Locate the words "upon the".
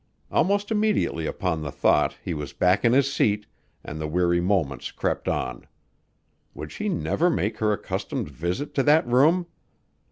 1.27-1.71